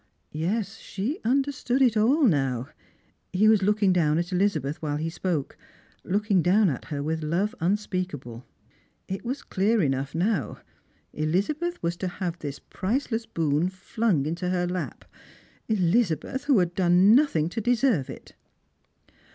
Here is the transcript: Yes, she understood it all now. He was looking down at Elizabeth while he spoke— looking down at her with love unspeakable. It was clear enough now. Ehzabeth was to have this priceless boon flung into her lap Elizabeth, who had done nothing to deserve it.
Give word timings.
Yes, 0.33 0.77
she 0.77 1.19
understood 1.23 1.79
it 1.79 1.95
all 1.95 2.23
now. 2.23 2.69
He 3.31 3.47
was 3.47 3.61
looking 3.61 3.93
down 3.93 4.17
at 4.17 4.31
Elizabeth 4.33 4.81
while 4.81 4.97
he 4.97 5.11
spoke— 5.11 5.55
looking 6.03 6.41
down 6.41 6.71
at 6.71 6.85
her 6.85 7.03
with 7.03 7.21
love 7.21 7.53
unspeakable. 7.59 8.43
It 9.07 9.23
was 9.23 9.43
clear 9.43 9.79
enough 9.83 10.15
now. 10.15 10.57
Ehzabeth 11.15 11.77
was 11.83 11.95
to 11.97 12.07
have 12.07 12.39
this 12.39 12.57
priceless 12.57 13.27
boon 13.27 13.69
flung 13.69 14.25
into 14.25 14.49
her 14.49 14.65
lap 14.65 15.05
Elizabeth, 15.69 16.45
who 16.45 16.57
had 16.57 16.73
done 16.73 17.13
nothing 17.13 17.47
to 17.49 17.61
deserve 17.61 18.09
it. 18.09 18.33